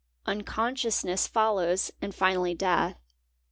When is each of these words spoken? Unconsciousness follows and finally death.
Unconsciousness 0.25 1.27
follows 1.27 1.91
and 2.01 2.15
finally 2.15 2.55
death. 2.55 2.99